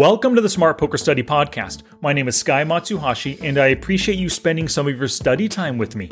Welcome 0.00 0.34
to 0.34 0.40
the 0.40 0.48
Smart 0.48 0.78
Poker 0.78 0.96
Study 0.96 1.22
Podcast. 1.22 1.82
My 2.00 2.14
name 2.14 2.26
is 2.26 2.34
Sky 2.34 2.64
Matsuhashi, 2.64 3.38
and 3.42 3.58
I 3.58 3.66
appreciate 3.66 4.18
you 4.18 4.30
spending 4.30 4.66
some 4.66 4.88
of 4.88 4.96
your 4.96 5.08
study 5.08 5.46
time 5.46 5.76
with 5.76 5.94
me. 5.94 6.10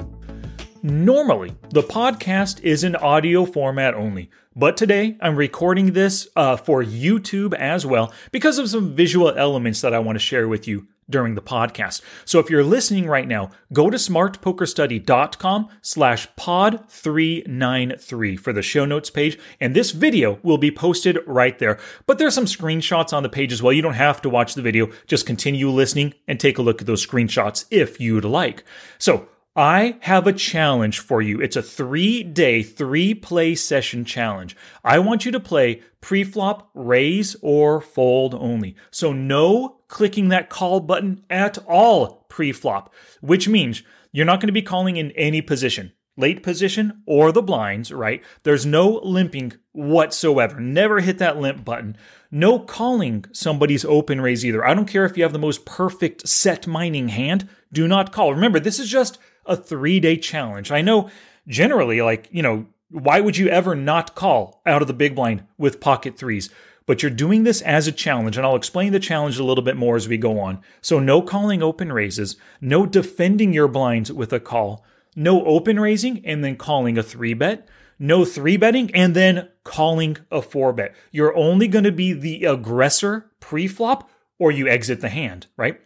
Normally, 0.83 1.57
the 1.71 1.83
podcast 1.83 2.61
is 2.61 2.85
in 2.85 2.97
audio 2.97 3.47
format 3.47 3.95
only, 3.95 4.29
but 4.55 4.77
today 4.77 5.17
I'm 5.23 5.37
recording 5.37 5.95
this 5.95 6.29
uh, 6.37 6.59
for 6.59 6.85
YouTube 6.85 7.55
as 7.55 7.87
well 7.87 8.13
because 8.31 8.59
of 8.59 8.69
some 8.69 8.95
visual 8.95 9.31
elements 9.31 9.81
that 9.81 9.95
I 9.95 10.01
want 10.01 10.17
to 10.17 10.21
share 10.21 10.49
with 10.49 10.69
you 10.69 10.87
during 11.11 11.35
the 11.35 11.43
podcast. 11.43 12.03
So 12.25 12.39
if 12.39 12.51
you're 12.51 12.65
listening 12.65 13.07
right 13.07 13.27
now, 13.27 13.51
go 13.73 13.91
to 13.91 13.97
smartpokerstudy.com 13.97 15.69
slash 15.83 16.29
pod 16.37 16.89
393 16.89 18.37
for 18.37 18.53
the 18.53 18.63
show 18.63 18.85
notes 18.85 19.11
page. 19.11 19.39
And 19.61 19.75
this 19.75 19.91
video 19.91 20.39
will 20.43 20.59
be 20.59 20.71
posted 20.71 21.19
right 21.27 21.59
there. 21.59 21.79
But 22.07 22.19
there's 22.19 22.35
some 22.35 22.45
screenshots 22.45 23.13
on 23.13 23.23
the 23.23 23.29
page 23.29 23.53
as 23.53 23.63
well. 23.63 23.73
You 23.73 23.83
don't 23.83 23.95
have 23.95 24.23
to 24.23 24.31
watch 24.31 24.55
the 24.55 24.63
video. 24.63 24.91
Just 25.07 25.27
continue 25.27 25.71
listening 25.71 26.15
and 26.27 26.39
take 26.39 26.59
a 26.59 26.63
look 26.63 26.81
at 26.81 26.87
those 26.87 27.07
screenshots 27.07 27.65
if 27.71 28.01
you'd 28.01 28.25
like. 28.25 28.65
So 28.99 29.29
I 29.59 29.97
have 30.03 30.29
a 30.29 30.33
challenge 30.33 31.01
for 31.01 31.21
you. 31.21 31.41
It's 31.41 31.57
a 31.57 31.63
three 31.63 32.23
day, 32.23 32.63
three 32.63 33.13
play 33.13 33.57
session 33.57 34.05
challenge. 34.05 34.57
I 34.85 35.01
want 35.01 35.25
you 35.25 35.33
to 35.33 35.41
play 35.41 35.83
pre-flop, 36.01 36.71
raise, 36.75 37.35
or 37.43 37.81
fold 37.81 38.37
only. 38.37 38.77
So 38.93 39.13
no 39.13 39.81
clicking 39.89 40.29
that 40.29 40.49
call 40.49 40.79
button 40.79 41.25
at 41.29 41.59
all 41.67 42.25
pre-flop, 42.29 42.95
which 43.21 43.49
means 43.49 43.83
you're 44.13 44.25
not 44.25 44.39
going 44.39 44.47
to 44.47 44.53
be 44.53 44.63
calling 44.63 44.97
in 44.97 45.11
any 45.17 45.43
position 45.43 45.93
late 46.19 46.43
position 46.43 47.01
or 47.07 47.31
the 47.31 47.41
blinds, 47.41 47.93
right? 47.93 48.23
There's 48.43 48.67
no 48.67 49.01
limping 49.05 49.53
whatsoever. 49.73 50.61
Never 50.61 51.01
hit 51.01 51.19
that 51.19 51.39
limp 51.39 51.65
button. 51.65 51.97
No 52.31 52.59
calling 52.59 53.25
somebody's 53.33 53.85
open 53.85 54.21
raise 54.21 54.45
either. 54.45 54.67
I 54.67 54.75
don't 54.75 54.89
care 54.89 55.05
if 55.05 55.17
you 55.17 55.23
have 55.23 55.33
the 55.33 55.39
most 55.39 55.65
perfect 55.65 56.29
set 56.29 56.67
mining 56.67 57.09
hand. 57.09 57.49
Do 57.73 57.87
not 57.87 58.13
call. 58.13 58.35
Remember, 58.35 58.59
this 58.59 58.81
is 58.81 58.91
just 58.91 59.19
a 59.49 59.57
three 59.57 59.99
day 59.99 60.17
challenge. 60.17 60.71
I 60.71 60.83
know 60.83 61.11
generally, 61.47 62.01
like, 62.03 62.29
you 62.31 62.43
know, 62.43 62.67
why 62.91 63.21
would 63.21 63.37
you 63.37 63.49
ever 63.49 63.75
not 63.75 64.15
call 64.15 64.63
out 64.65 64.83
of 64.83 64.89
the 64.89 64.95
big 64.95 65.15
blind 65.15 65.45
with 65.57 65.81
pocket 65.81 66.17
threes? 66.17 66.51
But 66.87 67.03
you're 67.03 67.11
doing 67.11 67.45
this 67.45 67.61
as 67.63 67.87
a 67.87 67.93
challenge, 67.93 68.39
and 68.39 68.47
I'll 68.47 68.57
explain 68.57 68.93
the 68.93 69.01
challenge 69.01 69.39
a 69.39 69.45
little 69.45 69.65
bit 69.65 69.77
more 69.77 69.97
as 69.97 70.09
we 70.09 70.17
go 70.17 70.41
on. 70.41 70.61
So, 70.81 70.99
no 70.99 71.21
calling 71.21 71.63
open 71.63 71.93
raises, 71.93 72.37
no 72.63 72.87
defending 72.87 73.53
your 73.53 73.69
blinds 73.69 74.11
with 74.11 74.33
a 74.33 74.41
call, 74.41 74.87
no 75.15 75.45
open 75.45 75.79
raising 75.79 76.25
and 76.25 76.43
then 76.43 76.57
calling 76.57 76.97
a 76.97 77.03
three 77.03 77.35
bet, 77.35 77.69
no 77.99 78.25
three 78.25 78.57
betting 78.57 78.95
and 78.95 79.15
then 79.15 79.49
calling 79.65 80.17
a 80.31 80.41
four 80.41 80.73
bet. 80.73 80.95
You're 81.11 81.37
only 81.37 81.69
going 81.69 81.85
to 81.85 81.93
be 81.93 82.13
the 82.13 82.45
aggressor 82.45 83.31
pre 83.41 83.67
flop 83.67 84.09
or 84.39 84.51
you 84.53 84.69
exit 84.69 85.01
the 85.01 85.09
hand, 85.09 85.49
right? 85.57 85.81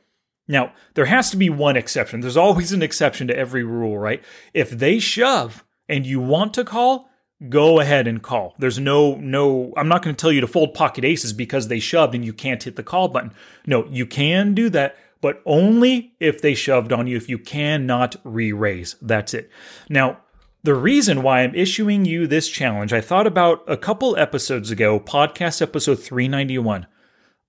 Now, 0.53 0.75
there 0.95 1.06
has 1.06 1.31
to 1.31 1.39
be 1.39 1.48
one 1.48 1.77
exception. 1.77 2.20
There's 2.20 2.36
always 2.36 2.72
an 2.72 2.83
exception 2.83 3.27
to 3.28 3.36
every 3.36 3.64
rule, 3.64 3.97
right? 3.97 4.22
If 4.53 4.70
they 4.70 4.98
shove 4.98 5.64
and 5.89 6.05
you 6.06 6.20
want 6.20 6.53
to 6.55 6.62
call, 6.62 7.09
go 7.48 7.81
ahead 7.81 8.06
and 8.06 8.22
call. 8.22 8.55
There's 8.59 8.78
no 8.78 9.17
no 9.17 9.72
I'm 9.78 9.89
not 9.89 10.03
going 10.03 10.14
to 10.14 10.20
tell 10.20 10.31
you 10.31 10.42
to 10.42 10.47
fold 10.47 10.75
pocket 10.75 11.06
aces 11.06 11.33
because 11.33 11.69
they 11.69 11.81
shoved 11.81 12.14
and 12.14 12.22
you 12.22 12.34
can't 12.34 12.62
hit 12.62 12.77
the 12.77 12.83
call 12.83 13.09
button. 13.09 13.33
No, 13.67 13.86
you 13.86 14.05
can 14.05 14.53
do 14.53 14.69
that, 14.69 14.94
but 15.22 15.41
only 15.47 16.12
if 16.20 16.42
they 16.42 16.55
shoved 16.55 16.92
on 16.92 17.06
you 17.06 17.16
if 17.16 17.31
you 17.31 17.39
cannot 17.39 18.16
re-raise. 18.22 18.97
That's 19.00 19.33
it. 19.33 19.50
Now, 19.89 20.19
the 20.64 20.75
reason 20.75 21.22
why 21.22 21.41
I'm 21.41 21.55
issuing 21.55 22.05
you 22.05 22.27
this 22.27 22.48
challenge, 22.48 22.92
I 22.92 23.00
thought 23.00 23.27
about 23.27 23.64
a 23.66 23.78
couple 23.78 24.19
episodes 24.19 24.70
ago, 24.70 25.00
podcast 25.00 25.62
episode 25.62 25.98
391. 25.98 26.87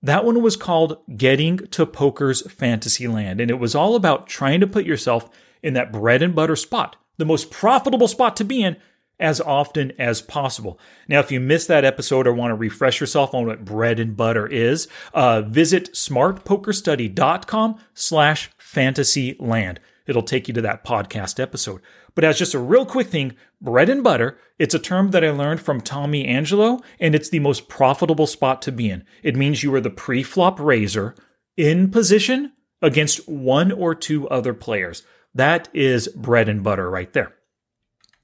That 0.04 0.26
one 0.26 0.42
was 0.42 0.54
called 0.54 0.98
Getting 1.16 1.56
to 1.56 1.86
Poker's 1.86 2.42
Fantasy 2.52 3.08
Land, 3.08 3.40
and 3.40 3.50
it 3.50 3.58
was 3.58 3.74
all 3.74 3.96
about 3.96 4.26
trying 4.26 4.60
to 4.60 4.66
put 4.66 4.84
yourself 4.84 5.30
in 5.62 5.72
that 5.74 5.92
bread 5.92 6.20
and 6.20 6.34
butter 6.34 6.56
spot, 6.56 6.96
the 7.16 7.24
most 7.24 7.50
profitable 7.50 8.06
spot 8.06 8.36
to 8.36 8.44
be 8.44 8.62
in 8.62 8.76
as 9.18 9.40
often 9.40 9.92
as 9.98 10.20
possible. 10.20 10.78
Now, 11.08 11.20
if 11.20 11.32
you 11.32 11.40
missed 11.40 11.68
that 11.68 11.86
episode 11.86 12.26
or 12.26 12.34
want 12.34 12.50
to 12.50 12.54
refresh 12.54 13.00
yourself 13.00 13.32
on 13.32 13.46
what 13.46 13.64
bread 13.64 13.98
and 13.98 14.14
butter 14.14 14.46
is, 14.46 14.88
uh, 15.14 15.40
visit 15.40 15.94
smartpokerstudy.com 15.94 17.78
slash 17.94 18.50
fantasyland. 18.58 19.80
It'll 20.06 20.22
take 20.22 20.48
you 20.48 20.54
to 20.54 20.60
that 20.62 20.84
podcast 20.84 21.40
episode. 21.40 21.80
But 22.14 22.24
as 22.24 22.38
just 22.38 22.54
a 22.54 22.58
real 22.58 22.84
quick 22.84 23.08
thing, 23.08 23.36
bread 23.60 23.88
and 23.88 24.04
butter, 24.04 24.38
it's 24.58 24.74
a 24.74 24.78
term 24.78 25.10
that 25.12 25.24
I 25.24 25.30
learned 25.30 25.60
from 25.60 25.80
Tommy 25.80 26.26
Angelo, 26.26 26.80
and 27.00 27.14
it's 27.14 27.30
the 27.30 27.38
most 27.38 27.68
profitable 27.68 28.26
spot 28.26 28.60
to 28.62 28.72
be 28.72 28.90
in. 28.90 29.04
It 29.22 29.36
means 29.36 29.62
you 29.62 29.74
are 29.74 29.80
the 29.80 29.90
pre-flop 29.90 30.60
raiser 30.60 31.14
in 31.56 31.90
position 31.90 32.52
against 32.82 33.28
one 33.28 33.72
or 33.72 33.94
two 33.94 34.28
other 34.28 34.52
players. 34.52 35.02
That 35.34 35.68
is 35.72 36.08
bread 36.08 36.48
and 36.48 36.62
butter 36.62 36.88
right 36.90 37.12
there. 37.12 37.34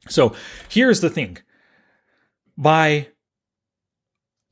So 0.08 0.34
here's 0.68 1.00
the 1.00 1.10
thing. 1.10 1.38
By 2.56 3.08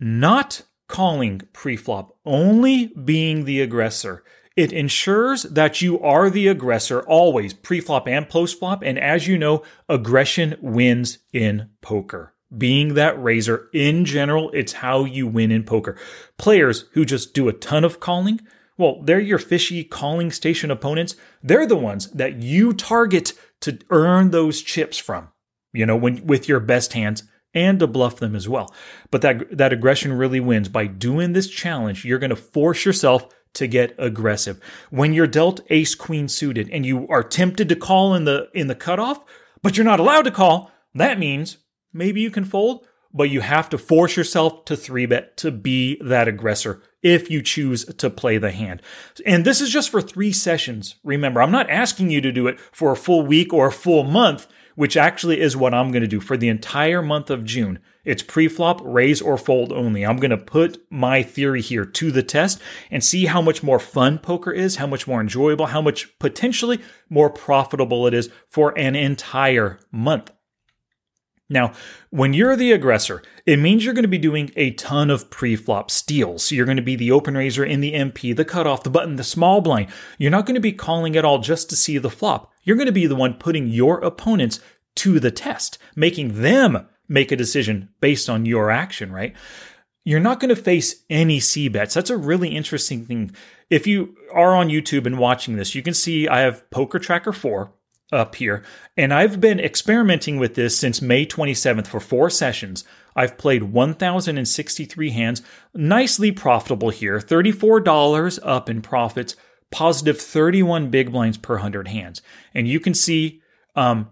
not 0.00 0.62
calling 0.88 1.42
pre-flop, 1.52 2.16
only 2.24 2.86
being 2.86 3.44
the 3.44 3.60
aggressor, 3.60 4.24
it 4.58 4.72
ensures 4.72 5.44
that 5.44 5.80
you 5.80 6.00
are 6.00 6.28
the 6.28 6.48
aggressor 6.48 7.00
always, 7.02 7.54
pre-flop 7.54 8.08
and 8.08 8.28
post-flop. 8.28 8.82
And 8.82 8.98
as 8.98 9.28
you 9.28 9.38
know, 9.38 9.62
aggression 9.88 10.56
wins 10.60 11.18
in 11.32 11.70
poker. 11.80 12.34
Being 12.56 12.94
that 12.94 13.22
raiser 13.22 13.68
in 13.72 14.04
general, 14.04 14.50
it's 14.50 14.72
how 14.72 15.04
you 15.04 15.28
win 15.28 15.52
in 15.52 15.62
poker. 15.62 15.96
Players 16.38 16.86
who 16.94 17.04
just 17.04 17.34
do 17.34 17.48
a 17.48 17.52
ton 17.52 17.84
of 17.84 18.00
calling, 18.00 18.40
well, 18.76 19.00
they're 19.00 19.20
your 19.20 19.38
fishy 19.38 19.84
calling 19.84 20.32
station 20.32 20.72
opponents. 20.72 21.14
They're 21.40 21.66
the 21.66 21.76
ones 21.76 22.10
that 22.10 22.42
you 22.42 22.72
target 22.72 23.34
to 23.60 23.78
earn 23.90 24.32
those 24.32 24.60
chips 24.60 24.98
from, 24.98 25.28
you 25.72 25.86
know, 25.86 25.96
when 25.96 26.26
with 26.26 26.48
your 26.48 26.58
best 26.58 26.94
hands 26.94 27.22
and 27.54 27.78
to 27.78 27.86
bluff 27.86 28.16
them 28.16 28.34
as 28.34 28.48
well. 28.48 28.74
But 29.12 29.22
that 29.22 29.56
that 29.56 29.72
aggression 29.72 30.12
really 30.14 30.40
wins 30.40 30.68
by 30.68 30.88
doing 30.88 31.32
this 31.32 31.48
challenge. 31.48 32.04
You're 32.04 32.18
going 32.18 32.30
to 32.30 32.36
force 32.36 32.84
yourself 32.84 33.28
to 33.58 33.66
get 33.66 33.94
aggressive. 33.98 34.60
When 34.90 35.12
you're 35.12 35.26
dealt 35.26 35.60
ace 35.68 35.94
queen 35.94 36.28
suited 36.28 36.70
and 36.70 36.86
you 36.86 37.06
are 37.08 37.22
tempted 37.22 37.68
to 37.68 37.76
call 37.76 38.14
in 38.14 38.24
the 38.24 38.48
in 38.54 38.68
the 38.68 38.74
cutoff, 38.74 39.24
but 39.62 39.76
you're 39.76 39.84
not 39.84 40.00
allowed 40.00 40.22
to 40.22 40.30
call, 40.30 40.70
that 40.94 41.18
means 41.18 41.58
maybe 41.92 42.20
you 42.20 42.30
can 42.30 42.44
fold, 42.44 42.86
but 43.12 43.30
you 43.30 43.40
have 43.40 43.68
to 43.70 43.78
force 43.78 44.16
yourself 44.16 44.64
to 44.66 44.76
3 44.76 45.06
bet 45.06 45.36
to 45.38 45.50
be 45.50 46.00
that 46.02 46.28
aggressor 46.28 46.82
if 47.02 47.30
you 47.30 47.42
choose 47.42 47.84
to 47.84 48.10
play 48.10 48.38
the 48.38 48.50
hand. 48.50 48.80
And 49.26 49.44
this 49.44 49.60
is 49.60 49.70
just 49.70 49.90
for 49.90 50.00
3 50.00 50.32
sessions. 50.32 50.96
Remember, 51.04 51.42
I'm 51.42 51.52
not 51.52 51.70
asking 51.70 52.10
you 52.10 52.20
to 52.20 52.32
do 52.32 52.46
it 52.46 52.60
for 52.72 52.92
a 52.92 52.96
full 52.96 53.26
week 53.26 53.52
or 53.52 53.66
a 53.66 53.72
full 53.72 54.04
month 54.04 54.46
which 54.78 54.96
actually 54.96 55.40
is 55.40 55.56
what 55.56 55.74
I'm 55.74 55.90
going 55.90 56.02
to 56.02 56.06
do 56.06 56.20
for 56.20 56.36
the 56.36 56.48
entire 56.48 57.02
month 57.02 57.30
of 57.30 57.44
June. 57.44 57.80
It's 58.08 58.22
pre-flop, 58.22 58.80
raise 58.82 59.20
or 59.20 59.36
fold 59.36 59.70
only. 59.70 60.06
I'm 60.06 60.16
going 60.16 60.30
to 60.30 60.38
put 60.38 60.82
my 60.90 61.22
theory 61.22 61.60
here 61.60 61.84
to 61.84 62.10
the 62.10 62.22
test 62.22 62.58
and 62.90 63.04
see 63.04 63.26
how 63.26 63.42
much 63.42 63.62
more 63.62 63.78
fun 63.78 64.16
poker 64.16 64.50
is, 64.50 64.76
how 64.76 64.86
much 64.86 65.06
more 65.06 65.20
enjoyable, 65.20 65.66
how 65.66 65.82
much 65.82 66.18
potentially 66.18 66.80
more 67.10 67.28
profitable 67.28 68.06
it 68.06 68.14
is 68.14 68.30
for 68.46 68.76
an 68.78 68.96
entire 68.96 69.78
month. 69.92 70.30
Now, 71.50 71.74
when 72.08 72.32
you're 72.32 72.56
the 72.56 72.72
aggressor, 72.72 73.22
it 73.44 73.58
means 73.58 73.84
you're 73.84 73.92
going 73.92 74.04
to 74.04 74.08
be 74.08 74.16
doing 74.16 74.52
a 74.56 74.70
ton 74.70 75.10
of 75.10 75.28
pre-flop 75.28 75.90
steals. 75.90 76.50
You're 76.50 76.64
going 76.64 76.76
to 76.78 76.82
be 76.82 76.96
the 76.96 77.12
open 77.12 77.36
raiser 77.36 77.64
in 77.64 77.80
the 77.80 77.92
MP, 77.92 78.34
the 78.34 78.44
cutoff, 78.46 78.84
the 78.84 78.90
button, 78.90 79.16
the 79.16 79.24
small 79.24 79.60
blind. 79.60 79.88
You're 80.16 80.30
not 80.30 80.46
going 80.46 80.54
to 80.54 80.60
be 80.60 80.72
calling 80.72 81.14
at 81.14 81.26
all 81.26 81.40
just 81.40 81.68
to 81.68 81.76
see 81.76 81.98
the 81.98 82.08
flop. 82.08 82.50
You're 82.64 82.76
going 82.76 82.86
to 82.86 82.92
be 82.92 83.06
the 83.06 83.16
one 83.16 83.34
putting 83.34 83.68
your 83.68 83.98
opponents 84.00 84.60
to 84.96 85.20
the 85.20 85.30
test, 85.30 85.76
making 85.94 86.40
them 86.40 86.86
make 87.08 87.32
a 87.32 87.36
decision 87.36 87.88
based 88.00 88.28
on 88.28 88.46
your 88.46 88.70
action, 88.70 89.12
right? 89.12 89.34
You're 90.04 90.20
not 90.20 90.40
going 90.40 90.54
to 90.54 90.56
face 90.56 91.04
any 91.10 91.40
C 91.40 91.68
bets. 91.68 91.94
That's 91.94 92.10
a 92.10 92.16
really 92.16 92.50
interesting 92.50 93.04
thing. 93.04 93.34
If 93.68 93.86
you 93.86 94.16
are 94.32 94.54
on 94.54 94.68
YouTube 94.68 95.06
and 95.06 95.18
watching 95.18 95.56
this, 95.56 95.74
you 95.74 95.82
can 95.82 95.94
see 95.94 96.28
I 96.28 96.40
have 96.40 96.68
PokerTracker 96.70 97.34
4 97.34 97.72
up 98.10 98.36
here, 98.36 98.64
and 98.96 99.12
I've 99.12 99.38
been 99.38 99.60
experimenting 99.60 100.38
with 100.38 100.54
this 100.54 100.78
since 100.78 101.02
May 101.02 101.26
27th 101.26 101.86
for 101.86 102.00
four 102.00 102.30
sessions. 102.30 102.84
I've 103.14 103.36
played 103.36 103.64
1,063 103.64 105.10
hands, 105.10 105.42
nicely 105.74 106.32
profitable 106.32 106.88
here, 106.88 107.18
$34 107.18 108.38
up 108.42 108.70
in 108.70 108.80
profits 108.80 109.36
positive 109.70 110.20
31 110.20 110.90
big 110.90 111.12
blinds 111.12 111.38
per 111.38 111.54
100 111.54 111.88
hands. 111.88 112.22
And 112.54 112.66
you 112.66 112.80
can 112.80 112.94
see 112.94 113.42
um, 113.74 114.08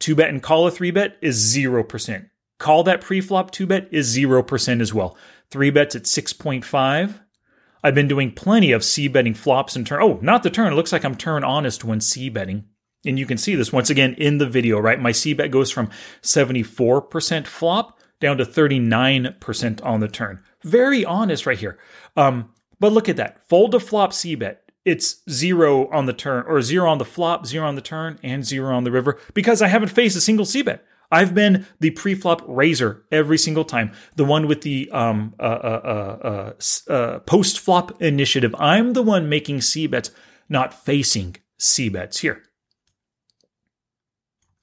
2 0.00 0.14
bet 0.14 0.28
and 0.28 0.42
call 0.42 0.66
a 0.66 0.70
3 0.70 0.90
bet 0.90 1.16
is 1.20 1.56
0%. 1.56 2.28
Call 2.58 2.82
that 2.84 3.00
pre-flop 3.00 3.50
2 3.50 3.66
bet 3.66 3.88
is 3.90 4.16
0% 4.16 4.80
as 4.80 4.94
well. 4.94 5.16
3 5.50 5.70
bets 5.70 5.94
at 5.94 6.04
6.5. 6.04 7.20
I've 7.82 7.94
been 7.94 8.08
doing 8.08 8.32
plenty 8.32 8.72
of 8.72 8.82
C 8.82 9.06
betting 9.06 9.34
flops 9.34 9.76
and 9.76 9.86
turn. 9.86 10.02
Oh, 10.02 10.18
not 10.22 10.42
the 10.42 10.50
turn. 10.50 10.72
It 10.72 10.76
looks 10.76 10.92
like 10.92 11.04
I'm 11.04 11.14
turn 11.14 11.44
honest 11.44 11.84
when 11.84 12.00
C 12.00 12.28
betting. 12.28 12.64
And 13.04 13.18
you 13.18 13.26
can 13.26 13.38
see 13.38 13.54
this 13.54 13.72
once 13.72 13.90
again 13.90 14.14
in 14.14 14.38
the 14.38 14.48
video, 14.48 14.80
right? 14.80 15.00
My 15.00 15.12
C 15.12 15.34
bet 15.34 15.50
goes 15.52 15.70
from 15.70 15.90
74% 16.22 17.46
flop 17.46 18.00
down 18.18 18.38
to 18.38 18.44
39% 18.44 19.84
on 19.84 20.00
the 20.00 20.08
turn. 20.08 20.40
Very 20.64 21.04
honest 21.04 21.46
right 21.46 21.58
here. 21.58 21.78
Um, 22.16 22.50
But 22.80 22.92
look 22.92 23.08
at 23.08 23.16
that. 23.16 23.48
Fold 23.48 23.72
to 23.72 23.80
flop 23.80 24.12
C 24.12 24.34
bet. 24.34 24.62
It's 24.84 25.22
zero 25.28 25.88
on 25.90 26.06
the 26.06 26.12
turn, 26.12 26.44
or 26.46 26.62
zero 26.62 26.88
on 26.88 26.98
the 26.98 27.04
flop, 27.04 27.44
zero 27.44 27.66
on 27.66 27.74
the 27.74 27.80
turn, 27.80 28.20
and 28.22 28.44
zero 28.44 28.74
on 28.74 28.84
the 28.84 28.92
river 28.92 29.18
because 29.34 29.60
I 29.60 29.66
haven't 29.66 29.88
faced 29.88 30.16
a 30.16 30.20
single 30.20 30.44
C 30.44 30.62
bet. 30.62 30.84
I've 31.10 31.34
been 31.34 31.66
the 31.80 31.90
pre-flop 31.90 32.42
raiser 32.46 33.04
every 33.10 33.38
single 33.38 33.64
time, 33.64 33.92
the 34.16 34.24
one 34.24 34.46
with 34.46 34.62
the 34.62 34.90
um, 34.90 35.34
uh, 35.38 35.42
uh, 35.42 36.52
uh, 36.58 36.92
uh 36.92 37.18
post-flop 37.20 38.00
initiative. 38.02 38.54
I'm 38.58 38.92
the 38.92 39.02
one 39.02 39.28
making 39.28 39.60
C 39.62 39.86
bets, 39.86 40.10
not 40.48 40.74
facing 40.74 41.36
C 41.58 41.88
bets 41.88 42.18
here. 42.18 42.42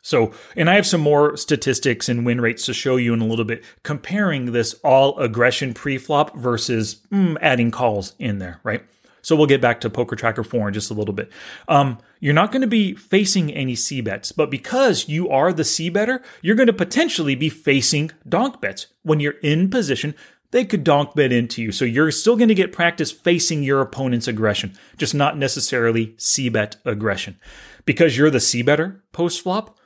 So, 0.03 0.33
and 0.57 0.69
I 0.69 0.75
have 0.75 0.85
some 0.85 0.99
more 0.99 1.37
statistics 1.37 2.09
and 2.09 2.25
win 2.25 2.41
rates 2.41 2.65
to 2.65 2.73
show 2.73 2.97
you 2.97 3.13
in 3.13 3.21
a 3.21 3.25
little 3.25 3.45
bit, 3.45 3.63
comparing 3.83 4.51
this 4.51 4.73
all 4.83 5.17
aggression 5.17 5.73
pre-flop 5.73 6.35
versus 6.35 7.01
mm, 7.09 7.37
adding 7.41 7.71
calls 7.71 8.13
in 8.19 8.39
there, 8.39 8.59
right? 8.63 8.83
So 9.23 9.35
we'll 9.35 9.47
get 9.47 9.61
back 9.61 9.81
to 9.81 9.89
PokerTracker 9.89 10.45
4 10.45 10.67
in 10.67 10.73
just 10.73 10.91
a 10.91 10.93
little 10.93 11.13
bit. 11.13 11.31
Um, 11.67 11.97
you're 12.19 12.33
not 12.33 12.51
going 12.51 12.61
to 12.61 12.67
be 12.67 12.93
facing 12.93 13.51
any 13.51 13.73
C 13.73 14.01
bets, 14.01 14.31
but 14.31 14.51
because 14.51 15.07
you 15.07 15.29
are 15.29 15.51
the 15.51 15.63
C 15.63 15.89
better, 15.89 16.21
you're 16.41 16.57
going 16.57 16.67
to 16.67 16.73
potentially 16.73 17.33
be 17.33 17.49
facing 17.49 18.11
donk 18.27 18.61
bets. 18.61 18.87
When 19.01 19.19
you're 19.19 19.39
in 19.41 19.69
position, 19.69 20.13
they 20.51 20.65
could 20.65 20.83
donk 20.83 21.15
bet 21.15 21.31
into 21.31 21.61
you. 21.61 21.71
So 21.71 21.85
you're 21.85 22.11
still 22.11 22.35
going 22.35 22.49
to 22.49 22.53
get 22.53 22.71
practice 22.71 23.11
facing 23.11 23.63
your 23.63 23.81
opponent's 23.81 24.27
aggression, 24.27 24.77
just 24.97 25.15
not 25.15 25.37
necessarily 25.37 26.13
C 26.17 26.49
bet 26.49 26.75
aggression. 26.85 27.39
Because 27.85 28.17
you're 28.17 28.29
the 28.29 28.39
C 28.39 28.61
better 28.61 29.03
post 29.13 29.41
flop, 29.41 29.79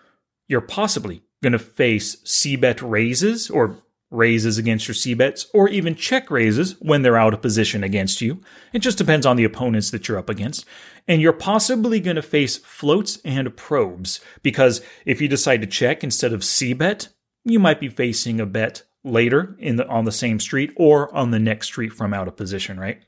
you're 0.47 0.61
possibly 0.61 1.21
going 1.41 1.53
to 1.53 1.59
face 1.59 2.17
C 2.23 2.55
bet 2.55 2.81
raises 2.81 3.49
or 3.49 3.77
raises 4.09 4.57
against 4.57 4.87
your 4.87 4.95
C 4.95 5.13
bets, 5.13 5.47
or 5.53 5.67
even 5.67 5.95
check 5.95 6.31
raises 6.31 6.77
when 6.79 7.01
they're 7.01 7.17
out 7.17 7.33
of 7.33 7.41
position 7.41 7.83
against 7.83 8.21
you. 8.21 8.41
It 8.71 8.79
just 8.79 8.97
depends 8.97 9.25
on 9.25 9.35
the 9.35 9.43
opponents 9.43 9.91
that 9.91 10.07
you're 10.07 10.17
up 10.17 10.29
against. 10.29 10.65
And 11.07 11.21
you're 11.21 11.33
possibly 11.33 11.99
going 11.99 12.15
to 12.15 12.21
face 12.21 12.57
floats 12.57 13.19
and 13.25 13.55
probes, 13.55 14.21
because 14.43 14.81
if 15.05 15.21
you 15.21 15.27
decide 15.27 15.61
to 15.61 15.67
check 15.67 16.03
instead 16.03 16.33
of 16.33 16.43
C 16.43 16.73
bet, 16.73 17.09
you 17.43 17.59
might 17.59 17.79
be 17.79 17.89
facing 17.89 18.39
a 18.39 18.45
bet 18.45 18.83
later 19.03 19.55
in 19.59 19.77
the, 19.77 19.87
on 19.87 20.05
the 20.05 20.11
same 20.11 20.39
street 20.39 20.71
or 20.75 21.13
on 21.15 21.31
the 21.31 21.39
next 21.39 21.67
street 21.67 21.93
from 21.93 22.13
out 22.13 22.27
of 22.27 22.35
position, 22.35 22.79
right? 22.79 23.01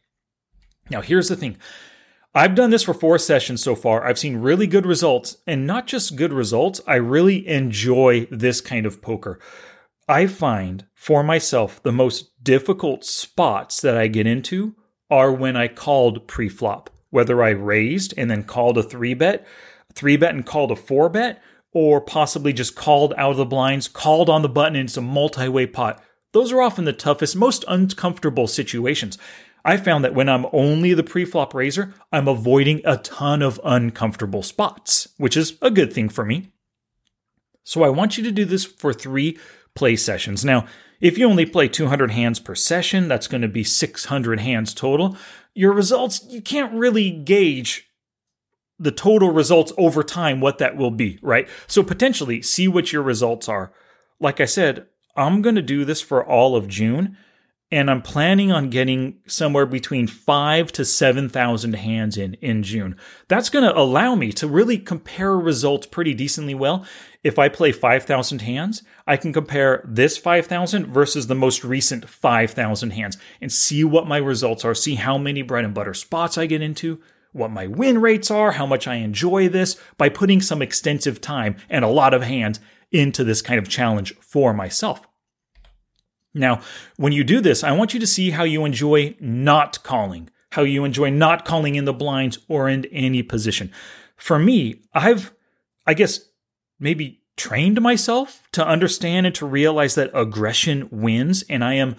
Now, 0.90 1.02
here's 1.02 1.30
the 1.30 1.36
thing. 1.36 1.58
I've 2.34 2.56
done 2.56 2.70
this 2.70 2.84
for 2.84 2.94
four 2.94 3.18
sessions 3.18 3.62
so 3.64 3.76
far. 3.76 4.06
I've 4.06 4.20
seen 4.20 4.38
really 4.38 4.68
good 4.68 4.86
results, 4.86 5.38
and 5.48 5.66
not 5.66 5.88
just 5.88 6.16
good 6.16 6.32
results, 6.32 6.80
I 6.86 6.96
really 6.96 7.48
enjoy 7.48 8.28
this 8.30 8.62
kind 8.62 8.86
of 8.86 9.02
poker. 9.02 9.40
I 10.10 10.26
find 10.26 10.88
for 10.96 11.24
myself 11.24 11.84
the 11.84 11.92
most 11.92 12.44
difficult 12.44 13.06
spots 13.06 13.80
that 13.82 13.96
I 13.96 14.08
get 14.08 14.26
into 14.26 14.76
are 15.12 15.32
when 15.32 15.56
I 15.56 15.68
called 15.68 16.28
pre-flop, 16.28 16.90
whether 17.12 17.44
I 17.44 17.50
raised 17.50 18.16
and 18.18 18.30
then 18.30 18.44
called 18.44 18.80
a 18.80 18.84
three 18.84 19.14
bet, 19.14 19.46
three 19.94 20.18
bet 20.18 20.34
and 20.34 20.44
called 20.44 20.72
a 20.72 20.76
four 20.76 21.10
bet, 21.10 21.44
or 21.74 22.02
possibly 22.02 22.54
just 22.54 22.76
called 22.76 23.14
out 23.18 23.32
of 23.32 23.38
the 23.38 23.46
blinds, 23.46 23.88
called 23.88 24.32
on 24.32 24.42
the 24.42 24.50
button 24.50 24.76
in 24.76 24.88
some 24.88 25.06
multi-way 25.06 25.68
pot. 25.68 26.02
Those 26.32 26.52
are 26.52 26.62
often 26.62 26.86
the 26.86 26.94
toughest, 26.94 27.36
most 27.36 27.64
uncomfortable 27.68 28.48
situations. 28.48 29.20
I 29.64 29.78
found 29.78 30.04
that 30.04 30.16
when 30.16 30.28
I'm 30.28 30.48
only 30.52 30.96
the 30.96 31.04
pre-flop 31.04 31.54
raiser, 31.54 31.94
I'm 32.12 32.28
avoiding 32.28 32.82
a 32.84 32.98
ton 32.98 33.44
of 33.44 33.62
uncomfortable 33.64 34.42
spots, 34.42 35.08
which 35.18 35.38
is 35.38 35.56
a 35.62 35.70
good 35.70 35.94
thing 35.94 36.10
for 36.10 36.26
me. 36.26 36.52
So 37.64 37.84
I 37.84 37.90
want 37.90 38.18
you 38.18 38.24
to 38.24 38.32
do 38.32 38.46
this 38.46 38.66
for 38.66 38.92
three 38.92 39.38
play 39.80 39.96
sessions. 39.96 40.44
Now, 40.44 40.68
if 41.00 41.18
you 41.18 41.26
only 41.26 41.46
play 41.46 41.70
200 41.70 42.12
hands 42.12 42.42
per 42.42 42.54
session, 42.54 43.08
that's 43.08 43.28
going 43.28 43.42
to 43.42 43.48
be 43.48 43.64
600 43.64 44.40
hands 44.42 44.74
total. 44.74 45.18
Your 45.54 45.72
results, 45.72 46.26
you 46.28 46.42
can't 46.42 46.74
really 46.74 47.10
gauge 47.10 47.90
the 48.78 48.92
total 48.92 49.32
results 49.32 49.72
over 49.78 50.04
time, 50.04 50.42
what 50.42 50.58
that 50.58 50.76
will 50.76 50.92
be, 50.92 51.18
right? 51.22 51.48
So 51.66 51.82
potentially 51.82 52.42
see 52.42 52.68
what 52.68 52.92
your 52.92 53.02
results 53.02 53.48
are. 53.48 53.72
Like 54.20 54.42
I 54.42 54.46
said, 54.46 54.88
I'm 55.16 55.42
going 55.42 55.56
to 55.56 55.62
do 55.62 55.86
this 55.86 56.02
for 56.02 56.24
all 56.24 56.58
of 56.58 56.68
June 56.68 57.18
and 57.72 57.90
I'm 57.90 58.02
planning 58.02 58.52
on 58.52 58.70
getting 58.70 59.20
somewhere 59.28 59.66
between 59.66 60.08
five 60.08 60.72
to 60.74 60.84
7,000 60.84 61.74
hands 61.74 62.18
in 62.18 62.34
in 62.36 62.64
June. 62.64 62.96
That's 63.28 63.50
going 63.50 63.66
to 63.66 63.78
allow 63.78 64.16
me 64.16 64.32
to 64.34 64.48
really 64.48 64.78
compare 64.78 65.38
results 65.38 65.86
pretty 65.86 66.14
decently 66.14 66.56
well. 66.56 66.86
If 67.22 67.38
I 67.38 67.50
play 67.50 67.74
5,000 67.74 68.42
hands, 68.42 68.82
I 69.06 69.18
can 69.18 69.34
compare 69.34 69.84
this 69.86 70.18
5,000 70.18 70.88
versus 70.88 71.28
the 71.28 71.36
most 71.36 71.66
recent 71.66 72.08
5,000 72.08 72.92
hands 72.92 73.18
and 73.42 73.52
see 73.52 73.84
what 73.84 74.08
my 74.08 74.18
results 74.18 74.64
are, 74.64 74.74
see 74.74 74.96
how 74.96 75.18
many 75.18 75.42
bread 75.42 75.66
and 75.66 75.74
butter 75.74 75.94
spots 75.94 76.38
I 76.38 76.46
get 76.46 76.62
into, 76.62 77.02
what 77.34 77.52
my 77.52 77.68
win 77.68 78.00
rates 78.00 78.32
are, 78.32 78.52
how 78.52 78.66
much 78.66 78.88
I 78.88 78.96
enjoy 78.96 79.50
this 79.50 79.76
by 79.98 80.08
putting 80.08 80.42
some 80.42 80.62
extensive 80.62 81.20
time 81.20 81.58
and 81.70 81.84
a 81.84 81.90
lot 81.90 82.14
of 82.14 82.24
hands 82.24 82.62
into 82.92 83.26
this 83.26 83.42
kind 83.42 83.60
of 83.60 83.68
challenge 83.68 84.16
for 84.20 84.54
myself. 84.54 85.06
Now, 86.34 86.62
when 86.96 87.12
you 87.12 87.26
do 87.26 87.42
this, 87.42 87.64
I 87.64 87.74
want 87.74 87.94
you 87.94 88.00
to 88.00 88.08
see 88.08 88.32
how 88.32 88.44
you 88.44 88.64
enjoy 88.64 89.16
not 89.20 89.84
calling, 89.84 90.30
how 90.52 90.62
you 90.62 90.86
enjoy 90.86 91.10
not 91.10 91.44
calling 91.44 91.76
in 91.76 91.86
the 91.86 91.94
blinds 91.94 92.40
or 92.48 92.70
in 92.70 92.86
any 92.86 93.24
position. 93.24 93.72
For 94.16 94.40
me, 94.40 94.82
I've, 94.94 95.34
I 95.86 95.94
guess, 95.94 96.29
maybe 96.80 97.22
trained 97.38 97.82
myself 97.82 98.48
to 98.52 98.66
understand 98.66 99.26
and 99.26 99.36
to 99.36 99.46
realize 99.46 99.96
that 99.96 100.12
aggression 100.14 100.88
wins, 100.92 101.44
and 101.50 101.64
I 101.64 101.76
am 101.76 101.96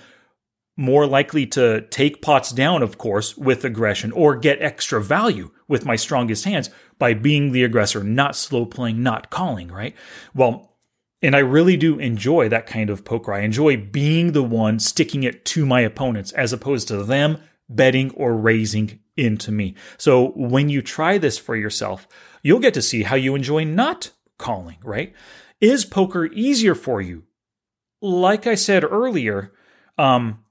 more 0.77 1.07
likely 1.07 1.47
to 1.47 1.83
take 1.91 2.23
pots 2.23 2.53
down, 2.53 2.83
of 2.83 2.97
course, 2.97 3.37
with 3.37 3.65
aggression 3.65 4.13
or 4.13 4.37
get 4.37 4.63
extra 4.63 5.03
value 5.03 5.51
with 5.69 5.85
my 5.85 5.97
strongest 5.97 6.45
hands 6.45 6.71
by 6.99 7.13
being 7.15 7.53
the 7.53 7.65
aggressor, 7.65 8.03
not 8.03 8.37
slow 8.37 8.65
playing, 8.65 9.03
not 9.03 9.31
calling, 9.31 9.69
right? 9.69 9.95
Well, 10.35 10.77
and 11.23 11.37
I 11.37 11.41
really 11.41 11.77
do 11.77 11.99
enjoy 11.99 12.49
that 12.49 12.67
kind 12.67 12.89
of 12.89 13.05
poker. 13.05 13.33
I 13.33 13.41
enjoy 13.41 13.77
being 13.77 14.33
the 14.33 14.43
one 14.43 14.79
sticking 14.79 15.23
it 15.23 15.45
to 15.47 15.67
my 15.67 15.81
opponents 15.81 16.33
as 16.33 16.53
opposed 16.53 16.89
to 16.89 17.03
them 17.05 17.39
betting 17.69 18.11
or 18.13 18.37
raising 18.37 19.01
into 19.17 19.53
me. 19.53 19.75
So 19.99 20.29
when 20.35 20.71
you 20.71 20.81
try 20.81 21.19
this 21.19 21.39
for 21.39 21.57
yourself, 21.57 22.09
you'll 22.43 22.59
get 22.59 22.75
to 22.75 22.83
see 22.83 23.03
how 23.03 23.17
you 23.17 23.35
enjoy 23.35 23.65
not 23.65 24.13
calling, 24.41 24.79
right? 24.83 25.15
Is 25.61 25.85
poker 25.85 26.27
easier 26.27 26.75
for 26.75 27.01
you? 27.01 27.25
Like 28.03 28.47
I 28.47 28.57
said 28.57 28.83
earlier, 28.83 29.53
um, 29.99 30.43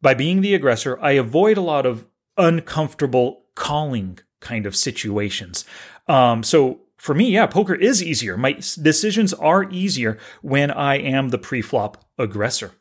by 0.00 0.14
being 0.14 0.40
the 0.40 0.54
aggressor, 0.54 0.98
I 1.00 1.12
avoid 1.12 1.56
a 1.56 1.62
lot 1.62 1.86
of 1.86 2.06
uncomfortable 2.36 3.44
calling 3.54 4.18
kind 4.40 4.66
of 4.66 4.74
situations. 4.74 5.64
Um, 6.08 6.42
so 6.42 6.80
for 6.96 7.14
me, 7.14 7.30
yeah, 7.30 7.46
poker 7.46 7.74
is 7.74 8.02
easier. 8.02 8.36
My 8.36 8.52
decisions 8.52 9.32
are 9.34 9.70
easier 9.70 10.18
when 10.42 10.70
I 10.70 10.96
am 10.96 11.28
the 11.28 11.38
pre-flop 11.38 12.04
aggressor. 12.18 12.72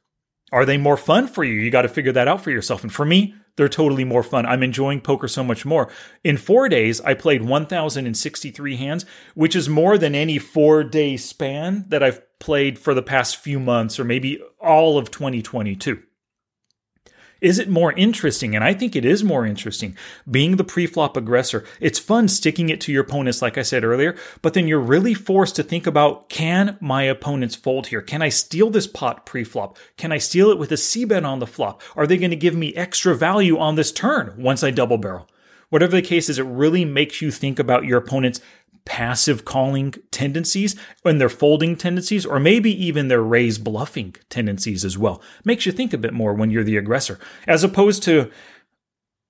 Are 0.51 0.65
they 0.65 0.77
more 0.77 0.98
fun 0.98 1.27
for 1.27 1.43
you? 1.43 1.53
You 1.53 1.72
got 1.72 1.82
to 1.82 1.89
figure 1.89 2.12
that 2.13 2.27
out 2.27 2.41
for 2.41 2.51
yourself. 2.51 2.84
And 2.84 2.93
for 2.93 3.05
me, 3.05 3.36
they're 3.55 3.69
totally 3.69 4.03
more 4.03 4.24
fun. 4.24 4.45
I'm 4.45 4.63
enjoying 4.63 5.01
poker 5.01 5.27
so 5.27 5.43
much 5.43 5.65
more. 5.65 5.91
In 6.24 6.38
four 6.38 6.69
days, 6.69 7.01
I 7.01 7.13
played 7.13 7.43
1,063 7.43 8.75
hands, 8.77 9.05
which 9.36 9.55
is 9.55 9.69
more 9.69 9.98
than 9.98 10.15
any 10.15 10.39
four 10.39 10.83
day 10.83 11.17
span 11.17 11.86
that 11.89 12.03
I've 12.03 12.22
played 12.39 12.79
for 12.79 12.93
the 12.93 13.03
past 13.03 13.38
few 13.38 13.60
months 13.60 14.00
or 14.00 14.03
maybe 14.03 14.41
all 14.60 14.98
of 14.98 15.12
2022. 15.12 16.01
Is 17.43 17.59
it 17.59 17.67
more 17.67 17.91
interesting? 17.91 18.55
And 18.55 18.63
I 18.63 18.73
think 18.73 18.95
it 18.95 19.03
is 19.03 19.21
more 19.21 19.45
interesting 19.45 19.97
being 20.31 20.55
the 20.55 20.63
pre-flop 20.63 21.17
aggressor. 21.17 21.65
It's 21.81 22.00
fun 22.00 22.29
sticking 22.29 22.69
it 22.69 22.79
to 22.81 22.91
your 22.93 23.03
opponents, 23.03 23.41
like 23.41 23.57
I 23.57 23.63
said 23.63 23.83
earlier, 23.83 24.15
but 24.41 24.53
then 24.53 24.65
you're 24.65 24.79
really 24.79 25.13
forced 25.13 25.57
to 25.57 25.63
think 25.63 25.85
about, 25.85 26.29
can 26.29 26.77
my 26.79 27.03
opponents 27.03 27.55
fold 27.55 27.88
here? 27.88 28.01
Can 28.01 28.21
I 28.21 28.29
steal 28.29 28.69
this 28.69 28.88
pot 28.88 29.25
pre-flop? 29.25 29.77
Can 29.97 30.13
I 30.13 30.19
steal 30.19 30.51
it 30.51 30.57
with 30.57 30.71
a 30.71 30.77
C-bet 30.77 31.25
on 31.25 31.39
the 31.39 31.45
flop? 31.45 31.81
Are 31.97 32.07
they 32.07 32.17
going 32.17 32.31
to 32.31 32.38
give 32.38 32.55
me 32.55 32.73
extra 32.75 33.13
value 33.13 33.57
on 33.59 33.75
this 33.75 33.91
turn 33.91 34.33
once 34.38 34.63
I 34.63 34.71
double 34.71 34.97
barrel? 34.97 35.29
Whatever 35.69 35.97
the 35.97 36.01
case 36.01 36.29
is, 36.29 36.39
it 36.39 36.45
really 36.45 36.85
makes 36.85 37.19
you 37.21 37.29
think 37.29 37.59
about 37.59 37.83
your 37.83 37.97
opponent's 37.97 38.39
passive 38.86 39.46
calling 39.46 39.94
tendencies 40.12 40.75
and 41.06 41.20
their 41.20 41.30
folding 41.30 41.75
tendencies, 41.75 42.25
or 42.25 42.40
maybe 42.40 42.72
even 42.86 43.08
their 43.08 43.24
raise 43.24 43.58
bluffing 43.58 44.16
tendencies 44.30 44.84
as 44.84 44.98
well. 44.98 45.22
Makes 45.46 45.66
you 45.66 45.72
think 45.72 45.94
a 45.94 45.98
bit 45.98 46.13
more 46.13 46.34
when 46.34 46.52
you're 46.52 46.63
the 46.63 46.78
aggressor, 46.78 47.20
as 47.48 47.63
opposed 47.63 48.04
to 48.04 48.32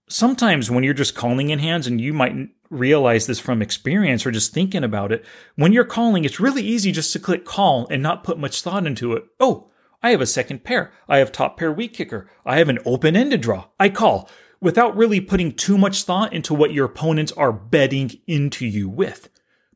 sometimes 0.10 0.70
when 0.70 0.84
you're 0.84 0.94
just 0.94 1.16
calling 1.16 1.50
in 1.50 1.60
hands, 1.60 1.88
and 1.88 2.00
you 2.00 2.14
might 2.14 2.50
realize 2.70 3.28
this 3.28 3.40
from 3.40 3.62
experience 3.62 4.26
or 4.26 4.32
just 4.32 4.54
thinking 4.54 4.84
about 4.84 5.12
it. 5.12 5.24
When 5.56 5.74
you're 5.74 5.86
calling, 5.86 6.26
it's 6.26 6.40
really 6.40 6.64
easy 6.64 6.92
just 6.92 7.14
to 7.14 7.20
click 7.20 7.46
call 7.46 7.88
and 7.90 8.02
not 8.02 8.24
put 8.24 8.40
much 8.40 8.62
thought 8.62 8.88
into 8.88 9.14
it. 9.14 9.26
Oh, 9.40 9.70
I 10.02 10.10
have 10.10 10.22
a 10.22 10.26
second 10.26 10.64
pair. 10.64 10.92
I 11.08 11.20
have 11.20 11.32
top 11.32 11.58
pair 11.58 11.72
weak 11.72 11.94
kicker. 11.94 12.30
I 12.46 12.58
have 12.58 12.70
an 12.70 12.80
open 12.86 13.16
ended 13.16 13.42
draw. 13.42 13.68
I 13.80 13.90
call 13.90 14.30
without 14.60 14.96
really 14.96 15.22
putting 15.22 15.54
too 15.54 15.78
much 15.78 16.04
thought 16.04 16.34
into 16.34 16.54
what 16.54 16.74
your 16.74 16.86
opponents 16.86 17.32
are 17.34 17.54
betting 17.54 18.12
into 18.28 18.66
you 18.66 18.90
with. 18.90 19.30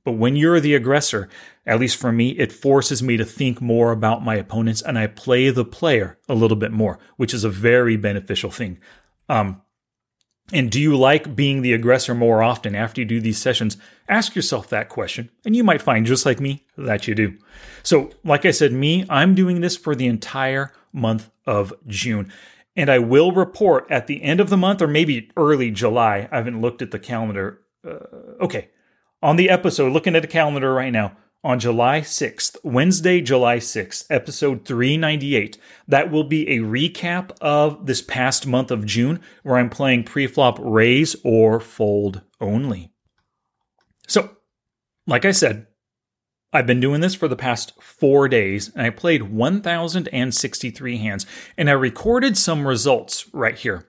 But 0.08 0.14
when 0.14 0.38
you're 0.38 0.62
the 0.62 0.74
aggressor, 0.74 1.28
at 1.66 1.82
least 1.82 1.98
for 1.98 2.14
me, 2.14 2.30
it 2.30 2.54
forces 2.54 3.04
me 3.04 3.18
to 3.18 3.26
think 3.26 3.60
more 3.60 3.92
about 3.92 4.24
my 4.24 4.36
opponents 4.36 4.82
and 4.82 4.98
I 4.98 5.08
play 5.08 5.50
the 5.50 5.66
player 5.66 6.18
a 6.30 6.34
little 6.34 6.56
bit 6.56 6.72
more, 6.72 6.98
which 7.18 7.34
is 7.34 7.44
a 7.44 7.50
very 7.50 7.98
beneficial 7.98 8.50
thing. 8.50 8.80
Um, 9.28 9.62
And 10.54 10.72
do 10.72 10.80
you 10.80 10.96
like 10.96 11.36
being 11.36 11.62
the 11.62 11.74
aggressor 11.74 12.16
more 12.16 12.42
often 12.42 12.74
after 12.74 13.02
you 13.02 13.06
do 13.06 13.20
these 13.20 13.38
sessions? 13.38 13.76
Ask 14.08 14.34
yourself 14.34 14.70
that 14.70 14.88
question, 14.88 15.30
and 15.44 15.58
you 15.58 15.64
might 15.64 15.82
find, 15.82 16.06
just 16.06 16.26
like 16.26 16.40
me, 16.40 16.66
that 16.78 17.06
you 17.06 17.14
do. 17.14 17.38
So, 17.84 18.12
like 18.24 18.46
I 18.46 18.52
said, 18.52 18.72
me, 18.72 19.06
I'm 19.10 19.36
doing 19.36 19.60
this 19.60 19.76
for 19.76 19.94
the 19.94 20.08
entire 20.08 20.72
month 20.94 21.30
of 21.46 21.74
June. 21.86 22.32
And 22.78 22.90
I 22.90 23.00
will 23.00 23.34
report 23.34 23.88
at 23.90 24.08
the 24.08 24.24
end 24.24 24.40
of 24.40 24.50
the 24.50 24.56
month 24.56 24.82
or 24.82 24.88
maybe 24.88 25.32
early 25.36 25.70
July. 25.70 26.30
I 26.32 26.38
haven't 26.38 26.62
looked 26.62 26.82
at 26.82 26.92
the 26.92 27.00
calendar. 27.00 27.60
Uh, 27.86 28.46
okay. 28.46 28.70
On 29.22 29.36
the 29.36 29.50
episode, 29.50 29.94
looking 29.94 30.16
at 30.16 30.22
the 30.22 30.28
calendar 30.28 30.74
right 30.74 30.92
now, 30.92 31.18
on 31.44 31.60
July 31.60 32.02
6th, 32.02 32.58
Wednesday, 32.64 33.22
July 33.22 33.58
6th, 33.58 34.06
episode 34.10 34.66
398. 34.66 35.58
That 35.88 36.12
will 36.12 36.24
be 36.24 36.50
a 36.50 36.60
recap 36.60 37.32
of 37.40 37.86
this 37.86 38.02
past 38.02 38.46
month 38.46 38.70
of 38.70 38.86
June 38.86 39.22
where 39.44 39.58
I'm 39.58 39.70
playing 39.70 40.04
preflop 40.04 40.58
raise 40.60 41.16
or 41.24 41.60
fold 41.60 42.22
only. 42.42 42.92
So, 44.08 44.38
like 45.06 45.26
I 45.26 45.32
said, 45.32 45.68
I've 46.52 46.68
been 46.68 46.80
doing 46.80 47.02
this 47.02 47.16
for 47.16 47.28
the 47.28 47.36
past 47.36 47.74
four 47.82 48.28
days 48.28 48.70
and 48.74 48.82
I 48.82 48.90
played 48.90 49.24
1,063 49.24 50.98
hands 50.98 51.26
and 51.58 51.70
I 51.70 51.74
recorded 51.74 52.38
some 52.38 52.68
results 52.68 53.34
right 53.34 53.56
here 53.56 53.88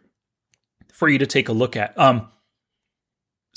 for 0.92 1.08
you 1.08 1.18
to 1.18 1.26
take 1.26 1.48
a 1.48 1.52
look 1.52 1.76
at. 1.76 1.96
Um, 1.98 2.28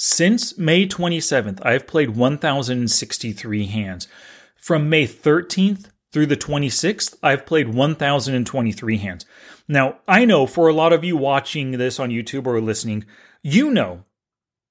since 0.03 0.57
May 0.57 0.87
27th, 0.87 1.63
I've 1.63 1.85
played 1.85 2.15
1,063 2.15 3.65
hands. 3.67 4.07
From 4.55 4.89
May 4.89 5.05
13th 5.05 5.91
through 6.11 6.25
the 6.25 6.35
26th, 6.35 7.19
I've 7.21 7.45
played 7.45 7.75
1,023 7.75 8.97
hands. 8.97 9.27
Now, 9.67 9.99
I 10.07 10.25
know 10.25 10.47
for 10.47 10.67
a 10.67 10.73
lot 10.73 10.91
of 10.91 11.03
you 11.03 11.15
watching 11.15 11.73
this 11.73 11.99
on 11.99 12.09
YouTube 12.09 12.47
or 12.47 12.59
listening, 12.59 13.05
you 13.43 13.69
know, 13.69 14.03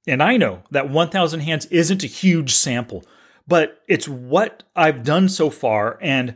and 0.04 0.20
I 0.20 0.36
know 0.36 0.64
that 0.72 0.90
1,000 0.90 1.38
hands 1.38 1.66
isn't 1.66 2.02
a 2.02 2.08
huge 2.08 2.52
sample, 2.52 3.04
but 3.46 3.80
it's 3.86 4.08
what 4.08 4.64
I've 4.74 5.04
done 5.04 5.28
so 5.28 5.48
far. 5.48 5.96
And 6.02 6.34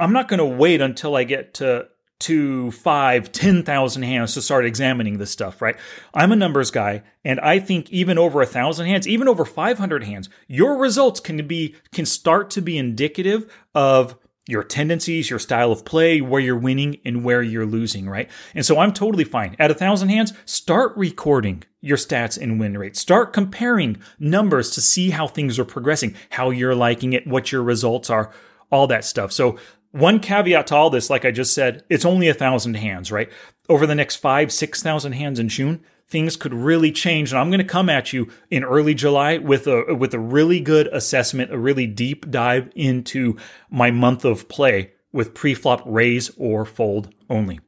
I'm 0.00 0.12
not 0.12 0.26
going 0.26 0.38
to 0.38 0.44
wait 0.44 0.80
until 0.80 1.14
I 1.14 1.22
get 1.22 1.54
to 1.54 1.90
to 2.20 2.70
five, 2.72 3.30
10,000 3.30 4.02
hands 4.02 4.34
to 4.34 4.42
start 4.42 4.64
examining 4.64 5.18
this 5.18 5.30
stuff, 5.30 5.62
right? 5.62 5.76
I'm 6.12 6.32
a 6.32 6.36
numbers 6.36 6.70
guy, 6.70 7.02
and 7.24 7.38
I 7.40 7.60
think 7.60 7.90
even 7.90 8.18
over 8.18 8.42
a 8.42 8.46
thousand 8.46 8.86
hands, 8.86 9.06
even 9.06 9.28
over 9.28 9.44
500 9.44 10.04
hands, 10.04 10.28
your 10.46 10.76
results 10.76 11.20
can 11.20 11.46
be, 11.46 11.76
can 11.92 12.06
start 12.06 12.50
to 12.50 12.60
be 12.60 12.76
indicative 12.76 13.52
of 13.74 14.16
your 14.48 14.64
tendencies, 14.64 15.28
your 15.28 15.38
style 15.38 15.70
of 15.70 15.84
play, 15.84 16.22
where 16.22 16.40
you're 16.40 16.56
winning 16.56 16.98
and 17.04 17.22
where 17.22 17.42
you're 17.42 17.66
losing, 17.66 18.08
right? 18.08 18.30
And 18.54 18.64
so 18.64 18.78
I'm 18.78 18.94
totally 18.94 19.24
fine. 19.24 19.54
At 19.58 19.70
a 19.70 19.74
thousand 19.74 20.08
hands, 20.08 20.32
start 20.46 20.96
recording 20.96 21.64
your 21.82 21.98
stats 21.98 22.40
and 22.40 22.58
win 22.58 22.76
rates. 22.76 22.98
Start 22.98 23.34
comparing 23.34 23.98
numbers 24.18 24.70
to 24.70 24.80
see 24.80 25.10
how 25.10 25.28
things 25.28 25.58
are 25.58 25.66
progressing, 25.66 26.16
how 26.30 26.48
you're 26.48 26.74
liking 26.74 27.12
it, 27.12 27.26
what 27.26 27.52
your 27.52 27.62
results 27.62 28.08
are, 28.08 28.32
all 28.70 28.86
that 28.86 29.04
stuff. 29.04 29.32
So 29.32 29.58
one 29.92 30.20
caveat 30.20 30.66
to 30.68 30.76
all 30.76 30.90
this, 30.90 31.10
like 31.10 31.24
I 31.24 31.30
just 31.30 31.54
said, 31.54 31.84
it's 31.88 32.04
only 32.04 32.28
a 32.28 32.34
thousand 32.34 32.74
hands, 32.74 33.10
right? 33.10 33.30
Over 33.68 33.86
the 33.86 33.94
next 33.94 34.16
five, 34.16 34.52
6,000 34.52 35.12
hands 35.12 35.38
in 35.38 35.48
June, 35.48 35.82
things 36.08 36.36
could 36.36 36.54
really 36.54 36.92
change. 36.92 37.32
And 37.32 37.38
I'm 37.38 37.50
going 37.50 37.58
to 37.58 37.64
come 37.64 37.88
at 37.88 38.12
you 38.12 38.30
in 38.50 38.64
early 38.64 38.94
July 38.94 39.38
with 39.38 39.66
a, 39.66 39.94
with 39.94 40.14
a 40.14 40.18
really 40.18 40.60
good 40.60 40.88
assessment, 40.88 41.52
a 41.52 41.58
really 41.58 41.86
deep 41.86 42.30
dive 42.30 42.70
into 42.74 43.36
my 43.70 43.90
month 43.90 44.24
of 44.24 44.48
play 44.48 44.92
with 45.12 45.34
preflop 45.34 45.82
raise 45.84 46.30
or 46.36 46.64
fold 46.64 47.14
only. 47.30 47.60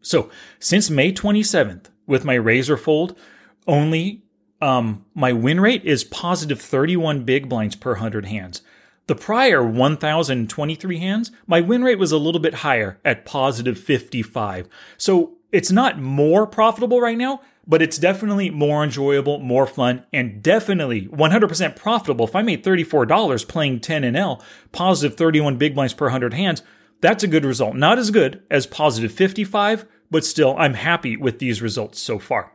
So 0.00 0.30
since 0.58 0.90
May 0.90 1.12
27th, 1.12 1.86
with 2.06 2.24
my 2.24 2.34
raise 2.34 2.70
or 2.70 2.76
fold 2.76 3.18
only, 3.66 4.22
um, 4.60 5.04
my 5.14 5.32
win 5.32 5.60
rate 5.60 5.84
is 5.84 6.04
positive 6.04 6.60
31 6.60 7.24
big 7.24 7.48
blinds 7.48 7.76
per 7.76 7.92
100 7.92 8.26
hands. 8.26 8.62
The 9.08 9.16
prior 9.16 9.64
1,023 9.64 10.98
hands, 10.98 11.32
my 11.46 11.62
win 11.62 11.82
rate 11.82 11.98
was 11.98 12.12
a 12.12 12.18
little 12.18 12.40
bit 12.40 12.54
higher 12.54 13.00
at 13.06 13.24
positive 13.24 13.78
55. 13.78 14.68
So 14.98 15.38
it's 15.50 15.72
not 15.72 15.98
more 15.98 16.46
profitable 16.46 17.00
right 17.00 17.16
now, 17.16 17.40
but 17.66 17.80
it's 17.80 17.96
definitely 17.96 18.50
more 18.50 18.84
enjoyable, 18.84 19.38
more 19.38 19.66
fun, 19.66 20.04
and 20.12 20.42
definitely 20.42 21.06
100% 21.08 21.74
profitable. 21.74 22.26
If 22.26 22.36
I 22.36 22.42
made 22.42 22.62
$34 22.62 23.48
playing 23.48 23.80
10NL, 23.80 24.42
positive 24.72 25.16
31 25.16 25.56
big 25.56 25.74
blinds 25.74 25.94
per 25.94 26.06
100 26.06 26.34
hands, 26.34 26.62
that's 27.00 27.24
a 27.24 27.28
good 27.28 27.46
result. 27.46 27.76
Not 27.76 27.98
as 27.98 28.10
good 28.10 28.42
as 28.50 28.66
positive 28.66 29.12
55, 29.12 29.86
but 30.10 30.24
still, 30.24 30.54
I'm 30.58 30.74
happy 30.74 31.16
with 31.16 31.38
these 31.38 31.62
results 31.62 31.98
so 31.98 32.18
far. 32.18 32.52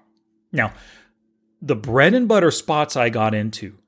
Now, 0.51 0.73
the 1.59 1.75
bread 1.75 2.13
and 2.13 2.27
butter 2.27 2.51
spots 2.51 2.95
I 2.95 3.09
got 3.09 3.33
into 3.33 3.79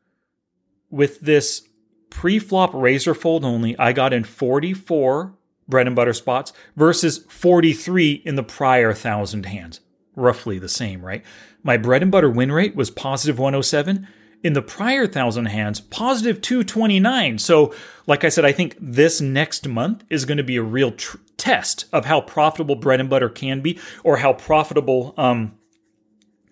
with 0.89 1.19
this 1.19 1.67
pre-flop 2.15 2.71
raise 2.73 3.07
or 3.07 3.13
fold 3.13 3.43
only, 3.43 3.77
I 3.77 3.91
got 3.91 4.13
in 4.13 4.23
44 4.23 5.33
bread 5.67 5.85
and 5.85 5.95
butter 5.95 6.13
spots 6.13 6.53
versus 6.77 7.25
43 7.27 8.21
in 8.25 8.35
the 8.35 8.43
prior 8.43 8.93
thousand 8.93 9.45
hands. 9.45 9.81
Roughly 10.15 10.57
the 10.57 10.69
same, 10.69 11.05
right? 11.05 11.25
My 11.61 11.75
bread 11.75 12.01
and 12.01 12.11
butter 12.11 12.29
win 12.29 12.53
rate 12.53 12.73
was 12.73 12.89
positive 12.89 13.37
107. 13.37 14.07
In 14.43 14.53
the 14.53 14.61
prior 14.61 15.07
thousand 15.07 15.47
hands, 15.47 15.81
positive 15.81 16.39
229. 16.39 17.37
So, 17.37 17.75
like 18.07 18.23
I 18.23 18.29
said, 18.29 18.45
I 18.45 18.53
think 18.53 18.77
this 18.79 19.19
next 19.19 19.67
month 19.67 20.05
is 20.09 20.23
going 20.23 20.37
to 20.37 20.43
be 20.43 20.55
a 20.55 20.63
real 20.63 20.91
tr- 20.91 21.17
test 21.35 21.83
of 21.91 22.05
how 22.05 22.21
profitable 22.21 22.77
bread 22.77 23.01
and 23.01 23.09
butter 23.09 23.27
can 23.27 23.59
be, 23.59 23.77
or 24.05 24.17
how 24.17 24.31
profitable 24.31 25.13
um, 25.17 25.57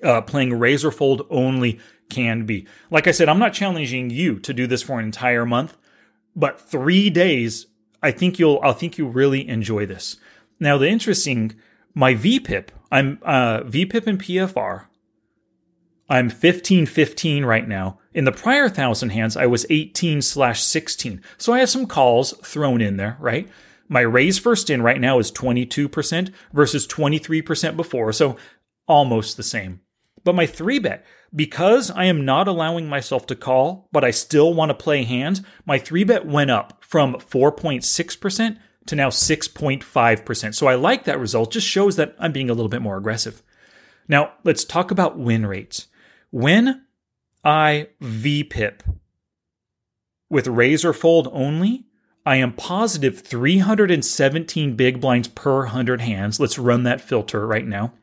uh, 0.03 0.21
playing 0.21 0.57
raise 0.57 0.83
or 0.83 0.91
fold 0.91 1.25
only 1.29 1.79
can 2.09 2.45
be. 2.45 2.67
Like 2.89 3.07
I 3.07 3.11
said, 3.11 3.29
I'm 3.29 3.39
not 3.39 3.53
challenging 3.53 4.09
you 4.09 4.39
to 4.39 4.53
do 4.53 4.67
this 4.67 4.83
for 4.83 4.99
an 4.99 5.05
entire 5.05 5.45
month, 5.45 5.77
but 6.35 6.59
three 6.59 7.09
days, 7.09 7.67
I 8.01 8.11
think 8.11 8.39
you'll, 8.39 8.59
I 8.63 8.73
think 8.73 8.97
you 8.97 9.07
really 9.07 9.47
enjoy 9.47 9.85
this. 9.85 10.17
Now, 10.59 10.77
the 10.77 10.87
interesting, 10.87 11.55
my 11.93 12.13
VPIP, 12.13 12.69
I'm 12.91 13.19
uh, 13.23 13.61
VPIP 13.61 14.07
and 14.07 14.21
PFR. 14.21 14.85
I'm 16.09 16.29
15 16.29 16.85
15 16.85 17.45
right 17.45 17.67
now. 17.67 17.99
In 18.13 18.25
the 18.25 18.31
prior 18.31 18.69
thousand 18.69 19.09
hands, 19.09 19.35
I 19.35 19.47
was 19.47 19.65
18 19.69 20.21
slash 20.21 20.61
16. 20.61 21.21
So 21.37 21.53
I 21.53 21.59
have 21.59 21.69
some 21.69 21.87
calls 21.87 22.33
thrown 22.43 22.81
in 22.81 22.97
there, 22.97 23.17
right? 23.19 23.49
My 23.87 24.01
raise 24.01 24.37
first 24.37 24.69
in 24.69 24.81
right 24.81 25.01
now 25.01 25.19
is 25.19 25.31
22% 25.31 26.31
versus 26.51 26.87
23% 26.87 27.75
before. 27.75 28.13
So 28.13 28.37
almost 28.87 29.37
the 29.37 29.43
same. 29.43 29.81
But 30.23 30.35
my 30.35 30.45
three 30.45 30.79
bet, 30.79 31.05
because 31.35 31.91
I 31.91 32.05
am 32.05 32.25
not 32.25 32.47
allowing 32.47 32.87
myself 32.87 33.25
to 33.27 33.35
call, 33.35 33.89
but 33.91 34.03
I 34.03 34.11
still 34.11 34.53
want 34.53 34.69
to 34.69 34.75
play 34.75 35.03
hands, 35.03 35.41
my 35.65 35.77
three 35.77 36.03
bet 36.03 36.25
went 36.25 36.51
up 36.51 36.77
from 36.81 37.15
4.6% 37.15 38.57
to 38.85 38.95
now 38.95 39.09
6.5%. 39.09 40.55
So 40.55 40.67
I 40.67 40.75
like 40.75 41.03
that 41.05 41.19
result, 41.19 41.51
just 41.51 41.67
shows 41.67 41.95
that 41.95 42.15
I'm 42.19 42.31
being 42.31 42.49
a 42.49 42.53
little 42.53 42.69
bit 42.69 42.81
more 42.81 42.97
aggressive. 42.97 43.41
Now, 44.07 44.33
let's 44.43 44.63
talk 44.63 44.91
about 44.91 45.17
win 45.17 45.45
rates. 45.45 45.87
When 46.31 46.85
I 47.43 47.89
VPIP 48.01 48.81
with 50.29 50.47
raise 50.47 50.83
or 50.83 50.93
fold 50.93 51.29
only, 51.31 51.85
I 52.25 52.37
am 52.37 52.53
positive 52.53 53.19
317 53.19 54.75
big 54.75 55.01
blinds 55.01 55.27
per 55.27 55.59
100 55.59 56.01
hands. 56.01 56.39
Let's 56.39 56.57
run 56.57 56.83
that 56.83 57.01
filter 57.01 57.45
right 57.45 57.67
now. 57.67 57.93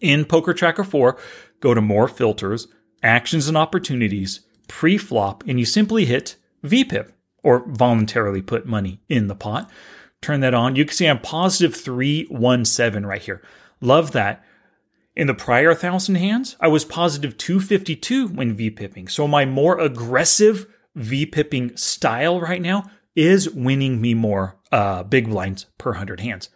In 0.00 0.24
PokerTracker 0.24 0.86
4, 0.86 1.18
go 1.60 1.74
to 1.74 1.80
More 1.80 2.08
Filters, 2.08 2.68
Actions 3.02 3.48
and 3.48 3.56
Opportunities, 3.56 4.40
Pre-flop, 4.68 5.44
and 5.46 5.58
you 5.58 5.66
simply 5.66 6.06
hit 6.06 6.36
VPIP 6.64 7.10
or 7.42 7.64
voluntarily 7.66 8.42
put 8.42 8.66
money 8.66 9.00
in 9.08 9.28
the 9.28 9.34
pot. 9.34 9.70
Turn 10.22 10.40
that 10.40 10.54
on. 10.54 10.76
You 10.76 10.84
can 10.84 10.94
see 10.94 11.06
I'm 11.06 11.20
positive 11.20 11.74
317 11.74 13.06
right 13.06 13.22
here. 13.22 13.42
Love 13.80 14.12
that. 14.12 14.44
In 15.16 15.26
the 15.26 15.34
prior 15.34 15.68
1,000 15.68 16.14
hands, 16.14 16.56
I 16.60 16.68
was 16.68 16.84
positive 16.84 17.36
252 17.36 18.28
when 18.28 18.56
VPIPing. 18.56 19.10
So 19.10 19.26
my 19.26 19.44
more 19.44 19.78
aggressive 19.78 20.66
VPIPing 20.96 21.78
style 21.78 22.40
right 22.40 22.62
now 22.62 22.90
is 23.16 23.50
winning 23.50 24.00
me 24.00 24.14
more 24.14 24.56
uh, 24.70 25.02
big 25.02 25.28
blinds 25.28 25.66
per 25.78 25.90
100 25.90 26.20
hands. 26.20 26.48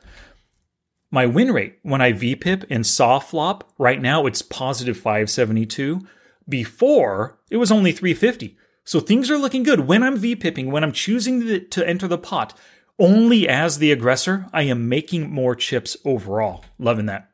My 1.15 1.27
win 1.27 1.53
rate 1.53 1.79
when 1.85 2.01
I 2.01 2.13
VPIP 2.13 2.65
and 2.69 2.85
soft 2.85 3.31
flop, 3.31 3.71
right 3.79 4.03
now 4.03 4.27
it's 4.27 4.43
positive 4.43 4.97
572. 4.97 6.01
Before, 6.49 7.39
it 7.49 7.57
was 7.57 7.71
only 7.71 7.93
350. 7.93 8.59
So 8.83 8.99
things 8.99 9.31
are 9.31 9.39
looking 9.39 9.63
good. 9.63 9.87
When 9.87 10.03
I'm 10.03 10.19
VPIPing, 10.19 10.73
when 10.73 10.83
I'm 10.83 10.91
choosing 10.91 11.69
to 11.71 11.89
enter 11.89 12.09
the 12.09 12.19
pot, 12.19 12.59
only 12.99 13.49
as 13.49 13.79
the 13.79 13.93
aggressor, 13.93 14.49
I 14.53 14.63
am 14.63 14.89
making 14.89 15.31
more 15.31 15.55
chips 15.55 15.97
overall. 16.05 16.65
Loving 16.81 17.07
that. 17.07 17.31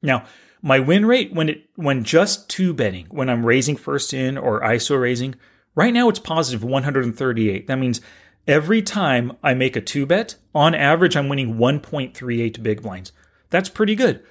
Now, 0.00 0.26
my 0.62 0.78
win 0.78 1.04
rate 1.04 1.32
when 1.32 1.48
it 1.48 1.64
when 1.74 2.04
just 2.04 2.48
two 2.48 2.72
betting, 2.72 3.06
when 3.10 3.28
I'm 3.28 3.44
raising 3.44 3.74
first 3.74 4.14
in 4.14 4.38
or 4.38 4.60
ISO 4.60 5.00
raising, 5.00 5.34
right 5.74 5.92
now 5.92 6.08
it's 6.08 6.20
positive 6.20 6.62
138. 6.62 7.66
That 7.66 7.80
means 7.80 8.00
every 8.46 8.82
time 8.82 9.36
I 9.42 9.54
make 9.54 9.76
a 9.76 9.80
two 9.80 10.06
bet, 10.06 10.36
on 10.54 10.74
average 10.74 11.16
I'm 11.16 11.28
winning 11.28 11.54
1.38 11.54 12.62
big 12.62 12.82
blinds. 12.82 13.12
That's 13.50 13.68
pretty 13.68 13.94
good. 13.94 14.22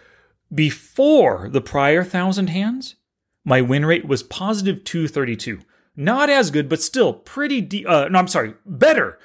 Before 0.53 1.49
the 1.49 1.61
prior 1.61 2.03
thousand 2.03 2.47
hands, 2.47 2.95
my 3.43 3.61
win 3.61 3.85
rate 3.85 4.05
was 4.05 4.23
positive 4.23 4.83
232. 4.83 5.59
Not 5.95 6.29
as 6.29 6.51
good, 6.51 6.69
but 6.69 6.81
still 6.81 7.13
pretty, 7.13 7.61
de- 7.61 7.85
uh, 7.85 8.07
no, 8.07 8.19
I'm 8.19 8.27
sorry, 8.27 8.53
better 8.65 9.19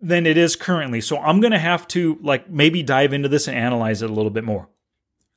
than 0.00 0.26
it 0.26 0.36
is 0.36 0.56
currently. 0.56 1.00
So 1.00 1.18
I'm 1.18 1.40
going 1.40 1.52
to 1.52 1.58
have 1.58 1.86
to 1.88 2.18
like 2.22 2.50
maybe 2.50 2.82
dive 2.82 3.12
into 3.12 3.28
this 3.28 3.46
and 3.46 3.56
analyze 3.56 4.02
it 4.02 4.10
a 4.10 4.12
little 4.12 4.30
bit 4.30 4.44
more. 4.44 4.68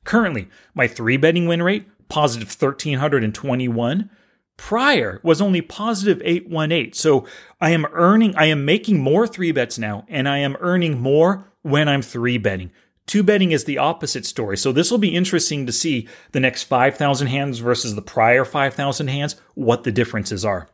Currently, 0.04 0.48
my 0.74 0.88
three 0.88 1.16
betting 1.16 1.46
win 1.46 1.62
rate, 1.62 1.86
positive 2.08 2.48
1321. 2.48 4.10
Prior 4.56 5.20
was 5.22 5.40
only 5.40 5.60
positive 5.60 6.20
818. 6.24 6.92
So 6.94 7.26
I 7.60 7.70
am 7.70 7.86
earning, 7.92 8.34
I 8.36 8.46
am 8.46 8.64
making 8.64 9.00
more 9.00 9.26
three 9.26 9.52
bets 9.52 9.78
now, 9.78 10.06
and 10.08 10.28
I 10.28 10.38
am 10.38 10.56
earning 10.60 11.00
more 11.00 11.52
when 11.62 11.88
I'm 11.88 12.02
three 12.02 12.38
betting. 12.38 12.70
Two 13.06 13.22
betting 13.22 13.52
is 13.52 13.64
the 13.64 13.78
opposite 13.78 14.26
story. 14.26 14.56
So 14.56 14.72
this 14.72 14.90
will 14.90 14.98
be 14.98 15.14
interesting 15.14 15.66
to 15.66 15.72
see 15.72 16.08
the 16.32 16.40
next 16.40 16.64
5,000 16.64 17.28
hands 17.28 17.58
versus 17.60 17.94
the 17.94 18.02
prior 18.02 18.44
5,000 18.44 19.08
hands, 19.08 19.36
what 19.54 19.84
the 19.84 19.92
differences 19.92 20.44
are. 20.44 20.68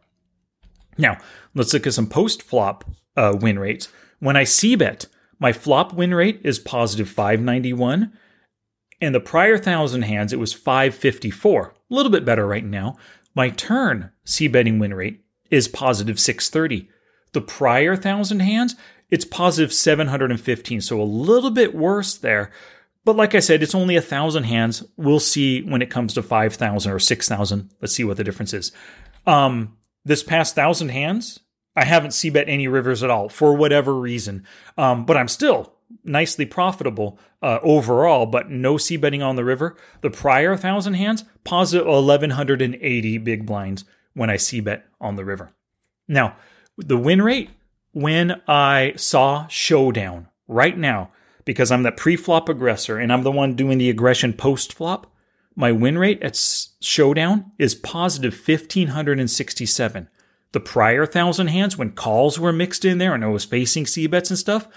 Now, 0.96 1.18
let's 1.54 1.72
look 1.72 1.86
at 1.86 1.94
some 1.94 2.06
post 2.06 2.42
flop 2.42 2.84
uh, 3.16 3.36
win 3.38 3.58
rates. 3.58 3.88
When 4.18 4.36
I 4.36 4.44
C 4.44 4.76
bet, 4.76 5.06
my 5.38 5.52
flop 5.52 5.92
win 5.92 6.14
rate 6.14 6.40
is 6.44 6.58
positive 6.58 7.08
591. 7.08 8.12
And 9.00 9.14
the 9.14 9.20
prior 9.20 9.54
1,000 9.54 10.02
hands, 10.02 10.32
it 10.32 10.38
was 10.38 10.52
554. 10.52 11.74
A 11.90 11.94
little 11.94 12.12
bit 12.12 12.24
better 12.24 12.46
right 12.46 12.64
now. 12.64 12.96
My 13.34 13.50
turn 13.50 14.10
C 14.24 14.48
betting 14.48 14.78
win 14.78 14.94
rate 14.94 15.24
is 15.50 15.68
positive 15.68 16.18
630. 16.18 16.88
The 17.32 17.40
prior 17.40 17.92
1,000 17.92 18.40
hands, 18.40 18.76
it's 19.10 19.24
positive 19.24 19.72
715. 19.72 20.80
So 20.80 21.00
a 21.00 21.04
little 21.04 21.50
bit 21.50 21.74
worse 21.74 22.16
there. 22.16 22.50
But 23.04 23.16
like 23.16 23.34
I 23.34 23.40
said, 23.40 23.62
it's 23.62 23.74
only 23.74 23.96
a 23.96 24.02
thousand 24.02 24.44
hands. 24.44 24.84
We'll 24.96 25.20
see 25.20 25.62
when 25.62 25.82
it 25.82 25.90
comes 25.90 26.14
to 26.14 26.22
5,000 26.22 26.92
or 26.92 26.98
6,000. 26.98 27.70
Let's 27.80 27.94
see 27.94 28.04
what 28.04 28.16
the 28.16 28.24
difference 28.24 28.52
is. 28.52 28.72
Um, 29.26 29.76
this 30.04 30.22
past 30.22 30.54
thousand 30.54 30.90
hands, 30.90 31.40
I 31.74 31.84
haven't 31.84 32.12
C 32.12 32.30
bet 32.30 32.48
any 32.48 32.68
rivers 32.68 33.02
at 33.02 33.10
all 33.10 33.28
for 33.28 33.54
whatever 33.54 33.94
reason. 33.94 34.44
Um, 34.76 35.04
but 35.04 35.16
I'm 35.16 35.28
still 35.28 35.74
nicely 36.04 36.46
profitable 36.46 37.18
uh, 37.42 37.58
overall, 37.62 38.26
but 38.26 38.50
no 38.50 38.76
C 38.76 38.96
betting 38.96 39.22
on 39.22 39.36
the 39.36 39.44
river. 39.44 39.76
The 40.00 40.10
prior 40.10 40.56
thousand 40.56 40.94
hands, 40.94 41.24
positive 41.44 41.86
1180 41.86 43.18
big 43.18 43.46
blinds 43.46 43.84
when 44.14 44.30
I 44.30 44.36
C 44.36 44.60
bet 44.60 44.86
on 45.00 45.16
the 45.16 45.24
river. 45.24 45.52
Now, 46.08 46.36
the 46.76 46.98
win 46.98 47.22
rate 47.22 47.50
when 47.92 48.40
I 48.48 48.94
saw 48.96 49.46
showdown 49.48 50.28
right 50.48 50.76
now, 50.76 51.10
because 51.44 51.70
I'm 51.70 51.82
the 51.82 51.92
pre 51.92 52.16
flop 52.16 52.48
aggressor 52.48 52.98
and 52.98 53.12
I'm 53.12 53.22
the 53.22 53.32
one 53.32 53.54
doing 53.54 53.78
the 53.78 53.90
aggression 53.90 54.32
post 54.32 54.72
flop, 54.72 55.12
my 55.54 55.72
win 55.72 55.98
rate 55.98 56.22
at 56.22 56.36
showdown 56.80 57.52
is 57.58 57.74
positive 57.74 58.32
1567. 58.32 60.08
The 60.52 60.60
prior 60.60 61.06
thousand 61.06 61.48
hands, 61.48 61.76
when 61.76 61.92
calls 61.92 62.38
were 62.38 62.52
mixed 62.52 62.84
in 62.84 62.98
there 62.98 63.14
and 63.14 63.24
I 63.24 63.28
was 63.28 63.44
facing 63.44 63.86
C 63.86 64.06
bets 64.06 64.30
and 64.30 64.38
stuff, 64.38 64.68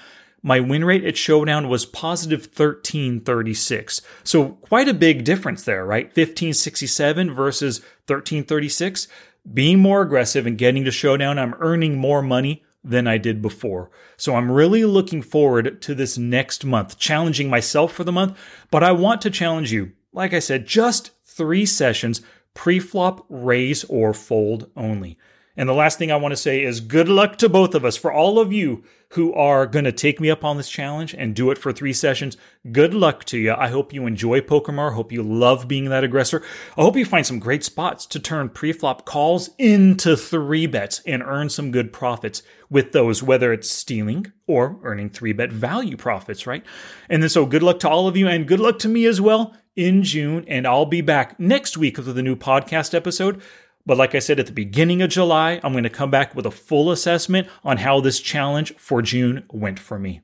my 0.45 0.59
win 0.59 0.85
rate 0.85 1.03
at 1.03 1.17
Showdown 1.17 1.69
was 1.69 1.87
positive 1.87 2.41
1336. 2.41 4.01
So 4.23 4.49
quite 4.49 4.87
a 4.87 4.93
big 4.93 5.23
difference 5.23 5.63
there, 5.63 5.83
right? 5.83 6.05
1567 6.05 7.33
versus 7.33 7.79
1336. 8.05 9.07
Being 9.51 9.79
more 9.79 10.03
aggressive 10.03 10.45
and 10.45 10.55
getting 10.55 10.85
to 10.85 10.91
Showdown, 10.91 11.39
I'm 11.39 11.55
earning 11.57 11.97
more 11.97 12.21
money 12.21 12.63
than 12.83 13.07
I 13.07 13.17
did 13.17 13.41
before. 13.41 13.89
So 14.17 14.35
I'm 14.35 14.51
really 14.51 14.85
looking 14.85 15.23
forward 15.23 15.81
to 15.81 15.95
this 15.95 16.15
next 16.15 16.63
month, 16.63 16.99
challenging 16.99 17.49
myself 17.49 17.91
for 17.91 18.03
the 18.03 18.11
month, 18.11 18.37
but 18.69 18.83
I 18.83 18.91
want 18.91 19.21
to 19.21 19.31
challenge 19.31 19.71
you. 19.71 19.93
Like 20.13 20.31
I 20.31 20.39
said, 20.39 20.67
just 20.67 21.09
three 21.25 21.65
sessions, 21.65 22.21
pre-flop, 22.53 23.25
raise, 23.29 23.83
or 23.85 24.13
fold 24.13 24.69
only. 24.77 25.17
And 25.57 25.69
the 25.69 25.73
last 25.73 25.97
thing 25.97 26.11
I 26.11 26.17
want 26.17 26.33
to 26.33 26.37
say 26.37 26.63
is 26.63 26.79
good 26.81 27.07
luck 27.07 27.37
to 27.37 27.49
both 27.49 27.75
of 27.75 27.85
us. 27.85 27.95
For 27.95 28.11
all 28.11 28.39
of 28.39 28.51
you 28.51 28.83
who 29.09 29.33
are 29.33 29.65
going 29.65 29.85
to 29.85 29.91
take 29.91 30.19
me 30.19 30.29
up 30.29 30.43
on 30.43 30.57
this 30.57 30.69
challenge 30.69 31.13
and 31.13 31.35
do 31.35 31.49
it 31.51 31.57
for 31.57 31.71
three 31.71 31.93
sessions, 31.93 32.35
good 32.71 32.93
luck 32.93 33.23
to 33.25 33.37
you. 33.37 33.53
I 33.53 33.69
hope 33.69 33.93
you 33.93 34.05
enjoy 34.05 34.41
PokerMoor. 34.41 34.91
I 34.91 34.95
hope 34.95 35.11
you 35.11 35.23
love 35.23 35.67
being 35.67 35.85
that 35.85 36.03
aggressor. 36.03 36.43
I 36.77 36.81
hope 36.81 36.97
you 36.97 37.05
find 37.05 37.25
some 37.25 37.39
great 37.39 37.63
spots 37.63 38.05
to 38.07 38.19
turn 38.19 38.49
pre-flop 38.49 39.05
calls 39.05 39.51
into 39.57 40.17
three 40.17 40.67
bets 40.67 41.01
and 41.05 41.23
earn 41.23 41.49
some 41.49 41.71
good 41.71 41.93
profits 41.93 42.43
with 42.69 42.91
those, 42.91 43.23
whether 43.23 43.53
it's 43.53 43.69
stealing 43.69 44.31
or 44.47 44.77
earning 44.83 45.09
three 45.09 45.33
bet 45.33 45.51
value 45.51 45.95
profits, 45.95 46.45
right? 46.45 46.65
And 47.09 47.21
then 47.21 47.29
so 47.29 47.45
good 47.45 47.63
luck 47.63 47.79
to 47.79 47.89
all 47.89 48.07
of 48.07 48.17
you 48.17 48.27
and 48.27 48.47
good 48.47 48.59
luck 48.59 48.79
to 48.79 48.89
me 48.89 49.05
as 49.05 49.21
well 49.21 49.55
in 49.75 50.03
June. 50.03 50.45
And 50.47 50.67
I'll 50.67 50.85
be 50.85 51.01
back 51.01 51.39
next 51.39 51.77
week 51.77 51.97
with 51.97 52.17
a 52.17 52.23
new 52.23 52.35
podcast 52.35 52.93
episode. 52.93 53.41
But 53.85 53.97
like 53.97 54.15
I 54.15 54.19
said 54.19 54.39
at 54.39 54.47
the 54.47 54.51
beginning 54.51 55.01
of 55.01 55.11
July, 55.11 55.59
I'm 55.63 55.71
going 55.71 55.83
to 55.83 55.89
come 55.89 56.09
back 56.09 56.35
with 56.35 56.45
a 56.45 56.51
full 56.51 56.91
assessment 56.91 57.47
on 57.63 57.77
how 57.77 57.99
this 57.99 58.19
challenge 58.19 58.75
for 58.77 59.01
June 59.01 59.45
went 59.51 59.79
for 59.79 59.99
me. 59.99 60.21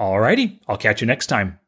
Alrighty, 0.00 0.60
I'll 0.66 0.78
catch 0.78 1.00
you 1.00 1.06
next 1.06 1.26
time. 1.26 1.60